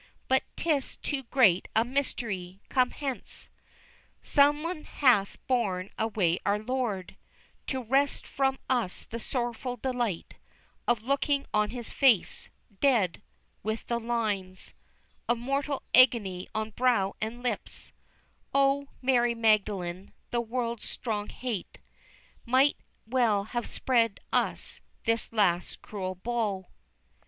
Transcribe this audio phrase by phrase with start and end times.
[0.27, 2.59] But, 'tis too great a mystery.
[2.69, 3.49] Come hence,
[4.23, 7.15] Someone hath borne away our Lord,
[7.67, 10.37] To wrest from us the sorrowful delight
[10.87, 13.21] Of looking on His face, dead,
[13.61, 14.73] with the lines
[15.29, 17.93] Of mortal agony on brow and lips,
[18.55, 21.77] Oh, Mary Magdalene, the world's strong hate
[22.43, 26.69] Might well have spared us this last cruel blow!